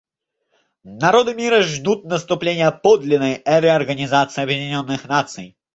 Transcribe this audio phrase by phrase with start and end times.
[1.03, 5.55] Народы мира ждут наступления подлинной эры Организации Объединенных Наций.